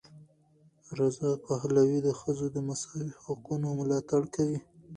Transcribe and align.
رضا 0.97 1.31
پهلوي 1.45 1.99
د 2.03 2.09
ښځو 2.19 2.45
د 2.55 2.57
مساوي 2.67 3.09
حقونو 3.23 3.67
ملاتړ 3.79 4.21
کوي. 4.35 4.59